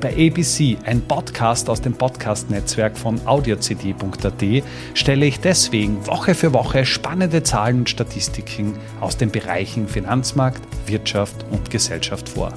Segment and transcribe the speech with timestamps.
[0.00, 4.62] Bei ABC, ein Podcast aus dem Podcast-Netzwerk von audiocd.at,
[4.94, 11.46] stelle ich deswegen Woche für Woche spannende Zahlen und Statistiken aus den Bereichen Finanzmarkt, Wirtschaft
[11.50, 12.52] und Gesellschaft vor.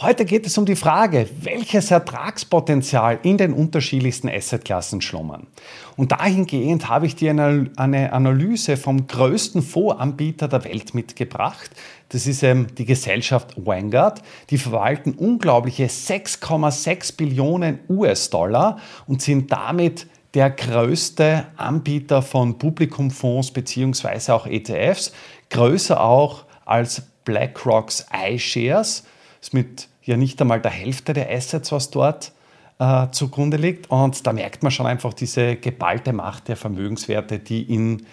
[0.00, 5.48] Heute geht es um die Frage, welches Ertragspotenzial in den unterschiedlichsten Assetklassen schlummern.
[5.96, 11.72] Und dahingehend habe ich dir eine Analyse vom größten Fondsanbieter der Welt mitgebracht.
[12.10, 14.22] Das ist ähm, die Gesellschaft Vanguard.
[14.50, 24.30] Die verwalten unglaubliche 6,6 Billionen US-Dollar und sind damit der größte Anbieter von Publikumfonds bzw.
[24.30, 25.10] auch ETFs,
[25.50, 29.02] größer auch als BlackRock's iShares
[29.40, 32.32] ist mit ja nicht einmal der Hälfte der Assets, was dort
[32.78, 33.90] äh, zugrunde liegt.
[33.90, 38.06] Und da merkt man schon einfach diese geballte Macht der Vermögenswerte, die in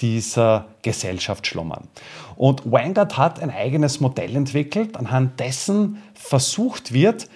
[0.00, 1.88] dieser Gesellschaft schlummern.
[2.36, 7.28] Und Vanguard hat ein eigenes Modell entwickelt, anhand dessen versucht wird,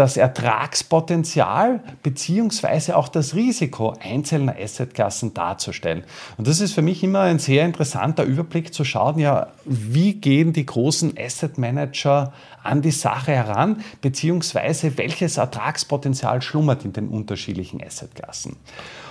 [0.00, 6.04] das Ertragspotenzial beziehungsweise auch das Risiko einzelner Assetklassen darzustellen.
[6.38, 10.54] Und das ist für mich immer ein sehr interessanter Überblick zu schauen, ja, wie gehen
[10.54, 17.84] die großen Asset Manager an die Sache heran, beziehungsweise welches Ertragspotenzial schlummert in den unterschiedlichen
[17.84, 18.56] Assetklassen.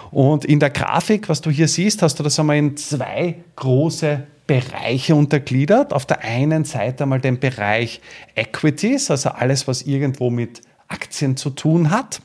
[0.10, 4.24] Und in der Grafik, was du hier siehst, hast du das einmal in zwei große
[4.48, 5.94] Bereiche untergliedert.
[5.94, 8.02] Auf der einen Seite einmal den Bereich
[8.34, 12.22] Equities, also alles, was irgendwo mit Aktien zu tun hat.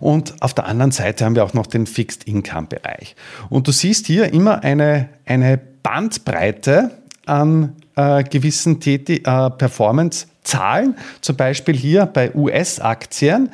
[0.00, 3.16] Und auf der anderen Seite haben wir auch noch den Fixed Income Bereich.
[3.48, 10.96] Und du siehst hier immer eine, eine Bandbreite an äh, gewissen äh, Performance-Zahlen.
[11.20, 13.50] Zum Beispiel hier bei US-Aktien.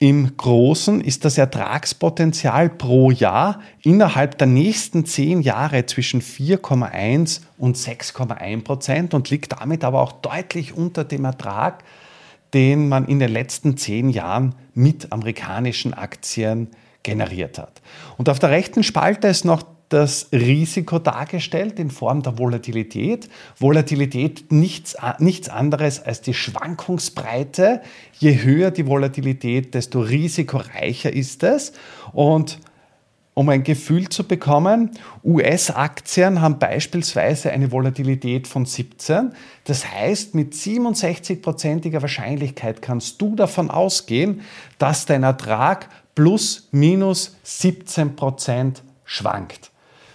[0.00, 7.76] Im Großen ist das Ertragspotenzial pro Jahr innerhalb der nächsten zehn Jahre zwischen 4,1 und
[7.76, 11.82] 6,1 Prozent und liegt damit aber auch deutlich unter dem Ertrag
[12.54, 16.68] den man in den letzten zehn Jahren mit amerikanischen Aktien
[17.02, 17.80] generiert hat.
[18.16, 23.28] Und auf der rechten Spalte ist noch das Risiko dargestellt in Form der Volatilität.
[23.58, 27.80] Volatilität nichts, nichts anderes als die Schwankungsbreite.
[28.18, 31.72] Je höher die Volatilität, desto risikoreicher ist es.
[32.12, 32.58] Und
[33.38, 34.90] um ein Gefühl zu bekommen.
[35.22, 39.30] US-Aktien haben beispielsweise eine Volatilität von 17.
[39.62, 44.40] Das heißt, mit 67-prozentiger Wahrscheinlichkeit kannst du davon ausgehen,
[44.78, 49.70] dass dein Ertrag plus minus 17 Prozent schwankt.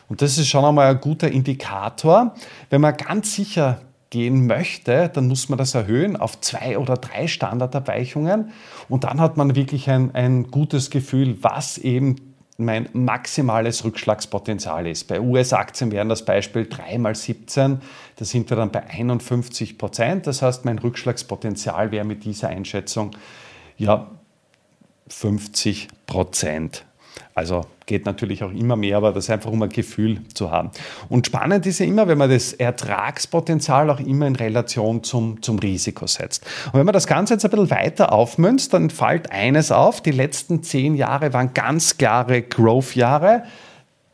[0.09, 2.35] Und das ist schon einmal ein guter Indikator.
[2.69, 3.79] Wenn man ganz sicher
[4.09, 8.51] gehen möchte, dann muss man das erhöhen auf zwei oder drei Standardabweichungen.
[8.89, 15.08] Und dann hat man wirklich ein, ein gutes Gefühl, was eben mein maximales Rückschlagspotenzial ist.
[15.08, 17.81] Bei US-Aktien wären das Beispiel 3 mal 17,
[18.16, 20.28] da sind wir dann bei 51 Prozent.
[20.28, 23.12] Das heißt, mein Rückschlagspotenzial wäre mit dieser Einschätzung
[23.78, 24.08] ja
[25.08, 26.86] 50 Prozent.
[27.35, 30.69] Also geht natürlich auch immer mehr, aber das ist einfach um ein Gefühl zu haben.
[31.09, 35.57] Und spannend ist ja immer, wenn man das Ertragspotenzial auch immer in Relation zum, zum
[35.57, 36.45] Risiko setzt.
[36.67, 40.11] Und wenn man das Ganze jetzt ein bisschen weiter aufmünzt, dann fällt eines auf, die
[40.11, 43.44] letzten zehn Jahre waren ganz klare Growth-Jahre.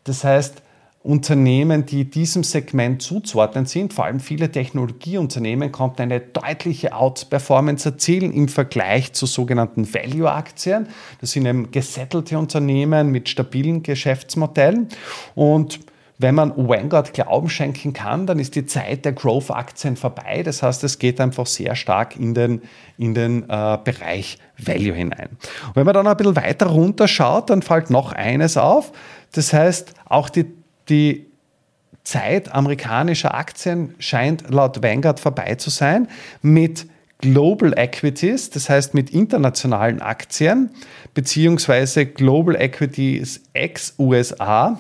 [0.06, 0.62] Das heißt,
[1.02, 8.34] Unternehmen, die diesem Segment zuzuordnen sind, vor allem viele Technologieunternehmen, konnten eine deutliche Outperformance erzielen
[8.34, 10.88] im Vergleich zu sogenannten Value-Aktien.
[11.22, 14.90] Das sind eben gesettelte Unternehmen mit stabilen Geschäftsmodellen.
[15.36, 15.80] Und
[16.22, 20.44] wenn man Vanguard Glauben schenken kann, dann ist die Zeit der Growth-Aktien vorbei.
[20.44, 22.62] Das heißt, es geht einfach sehr stark in den,
[22.98, 25.30] in den äh, Bereich Value hinein.
[25.68, 28.92] Und wenn man dann ein bisschen weiter runterschaut, dann fällt noch eines auf.
[29.32, 30.59] Das heißt, auch die
[30.90, 31.30] die
[32.04, 36.08] Zeit amerikanischer Aktien scheint laut Vanguard vorbei zu sein
[36.42, 36.88] mit
[37.20, 40.70] Global Equities, das heißt mit internationalen Aktien,
[41.14, 44.80] beziehungsweise Global Equities ex-USA,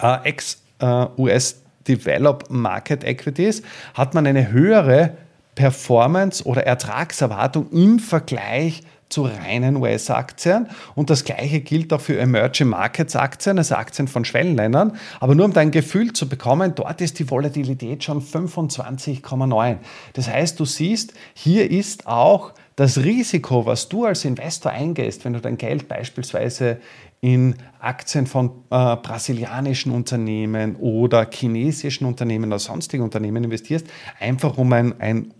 [0.00, 1.56] äh, ex-US äh,
[1.86, 3.62] Developed Market Equities,
[3.92, 5.18] hat man eine höhere
[5.54, 10.68] Performance oder Ertragserwartung im Vergleich zu reinen US-Aktien.
[10.94, 14.96] Und das gleiche gilt auch für Emerging Markets Aktien, also Aktien von Schwellenländern.
[15.20, 19.76] Aber nur um dein Gefühl zu bekommen, dort ist die Volatilität schon 25,9.
[20.14, 25.34] Das heißt, du siehst, hier ist auch das Risiko, was du als Investor eingehst, wenn
[25.34, 26.78] du dein Geld beispielsweise
[27.20, 33.86] in Aktien von äh, brasilianischen Unternehmen oder chinesischen Unternehmen oder sonstigen Unternehmen investierst,
[34.18, 35.32] einfach um ein, ein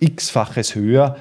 [0.00, 1.16] x-faches höher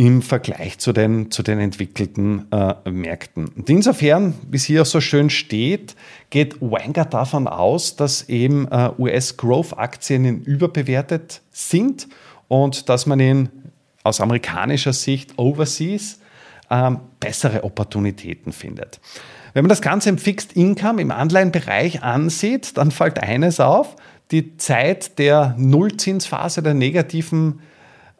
[0.00, 3.48] im Vergleich zu den, zu den entwickelten äh, Märkten.
[3.48, 5.94] Und insofern, wie es hier so schön steht,
[6.30, 12.08] geht Vanguard davon aus, dass eben äh, US-Growth-Aktien überbewertet sind
[12.48, 13.50] und dass man in,
[14.02, 16.18] aus amerikanischer Sicht overseas
[16.70, 19.00] äh, bessere Opportunitäten findet.
[19.52, 23.96] Wenn man das Ganze im Fixed Income, im Anleihenbereich ansieht, dann fällt eines auf,
[24.30, 27.60] die Zeit der Nullzinsphase, der negativen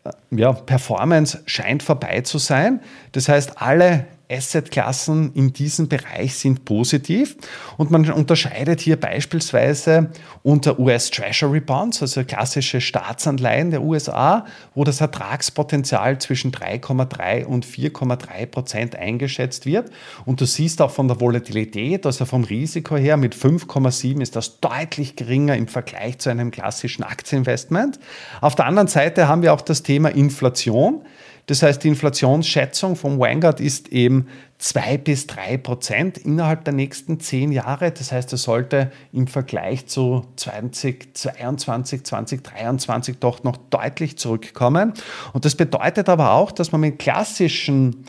[0.05, 2.81] äh, ja, Performance scheint vorbei zu sein.
[3.13, 7.37] Das heißt, alle Assetklassen in diesem Bereich sind positiv
[7.77, 10.11] und man unterscheidet hier beispielsweise
[10.43, 17.67] unter US Treasury Bonds, also klassische Staatsanleihen der USA, wo das Ertragspotenzial zwischen 3,3 und
[17.67, 19.91] 4,3 Prozent eingeschätzt wird.
[20.25, 24.61] Und du siehst auch von der Volatilität, also vom Risiko her, mit 5,7 ist das
[24.61, 27.99] deutlich geringer im Vergleich zu einem klassischen Aktieninvestment.
[28.41, 31.03] Auf der anderen Seite haben wir auch das Thema Inflation.
[31.51, 37.19] Das heißt, die Inflationsschätzung vom Vanguard ist eben 2 bis 3 Prozent innerhalb der nächsten
[37.19, 37.91] zehn Jahre.
[37.91, 44.93] Das heißt, es sollte im Vergleich zu 2022, 2023 doch noch deutlich zurückkommen.
[45.33, 48.05] Und das bedeutet aber auch, dass man mit klassischen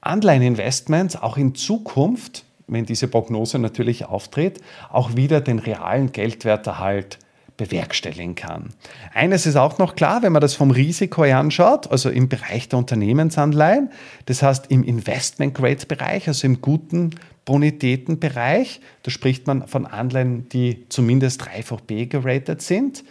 [0.00, 7.18] Anleiheninvestments auch in Zukunft, wenn diese Prognose natürlich auftritt, auch wieder den realen Geldwerterhalt
[7.56, 8.70] bewerkstelligen kann.
[9.12, 12.68] Eines ist auch noch klar, wenn man das vom Risiko her anschaut, also im Bereich
[12.68, 13.90] der Unternehmensanleihen,
[14.26, 17.10] das heißt im Investment-Grade-Bereich, also im guten
[17.44, 23.04] Bonitätenbereich, da spricht man von Anleihen, die zumindest dreifach B geratet sind,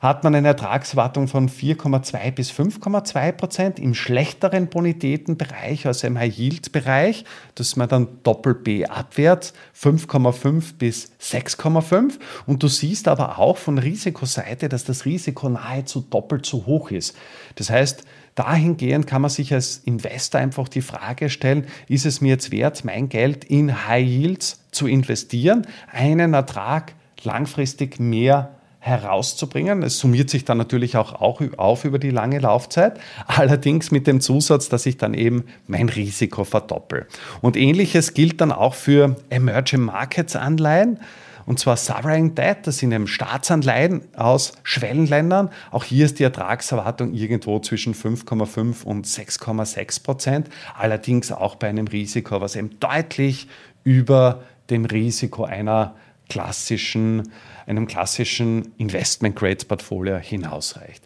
[0.00, 3.78] hat man eine Ertragswartung von 4,2 bis 5,2 Prozent.
[3.78, 12.18] Im schlechteren Bonitätenbereich, also im High-Yield-Bereich, das man dann Doppel-B abwärts, 5,5 bis 6,5.
[12.46, 17.16] Und du siehst aber auch von Risikoseite, dass das Risiko nahezu doppelt so hoch ist.
[17.54, 18.04] Das heißt,
[18.34, 22.84] dahingehend kann man sich als Investor einfach die Frage stellen, ist es mir jetzt wert,
[22.84, 28.56] mein Geld in High Yields zu investieren, einen Ertrag langfristig mehr
[28.86, 29.82] herauszubringen.
[29.82, 34.68] Es summiert sich dann natürlich auch, auf über die lange Laufzeit, allerdings mit dem Zusatz,
[34.68, 37.06] dass ich dann eben mein Risiko verdoppel.
[37.40, 41.00] Und ähnliches gilt dann auch für Emerging Markets Anleihen.
[41.46, 45.50] Und zwar Sovereign Debt, das sind eben Staatsanleihen aus Schwellenländern.
[45.70, 50.48] Auch hier ist die Ertragserwartung irgendwo zwischen 5,5 und 6,6 Prozent.
[50.76, 53.48] Allerdings auch bei einem Risiko, was eben deutlich
[53.84, 55.94] über dem Risiko einer
[56.28, 57.32] klassischen,
[57.66, 61.02] einem klassischen Investment-Grade-Portfolio hinausreicht.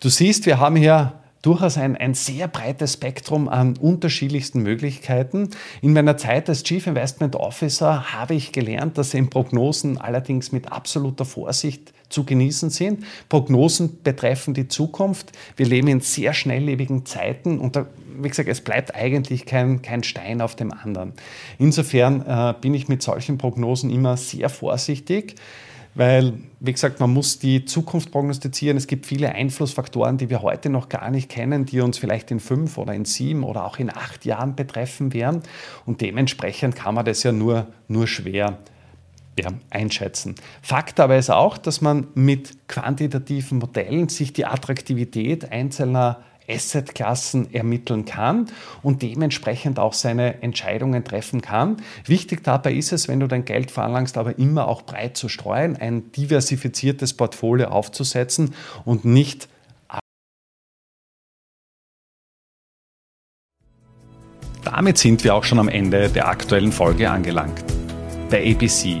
[0.00, 5.50] Du siehst, wir haben hier durchaus ein, ein sehr breites Spektrum an unterschiedlichsten Möglichkeiten.
[5.80, 10.72] In meiner Zeit als Chief Investment Officer habe ich gelernt, dass in Prognosen allerdings mit
[10.72, 13.04] absoluter Vorsicht zu genießen sind.
[13.28, 15.32] Prognosen betreffen die Zukunft.
[15.56, 17.86] Wir leben in sehr schnelllebigen Zeiten und da,
[18.20, 21.12] wie gesagt, es bleibt eigentlich kein, kein Stein auf dem anderen.
[21.58, 25.36] Insofern äh, bin ich mit solchen Prognosen immer sehr vorsichtig
[25.96, 28.76] weil, wie gesagt, man muss die Zukunft prognostizieren.
[28.76, 32.38] Es gibt viele Einflussfaktoren, die wir heute noch gar nicht kennen, die uns vielleicht in
[32.38, 35.40] fünf oder in sieben oder auch in acht Jahren betreffen werden.
[35.86, 38.58] Und dementsprechend kann man das ja nur, nur schwer
[39.38, 40.34] ja, einschätzen.
[40.62, 48.04] Fakt aber ist auch, dass man mit quantitativen Modellen sich die Attraktivität einzelner Assetklassen ermitteln
[48.04, 48.46] kann
[48.82, 51.78] und dementsprechend auch seine Entscheidungen treffen kann.
[52.04, 55.76] Wichtig dabei ist es, wenn du dein Geld veranlangst, aber immer auch breit zu streuen,
[55.76, 59.48] ein diversifiziertes Portfolio aufzusetzen und nicht
[64.64, 67.64] Damit sind wir auch schon am Ende der aktuellen Folge angelangt.
[68.28, 69.00] Bei ABC,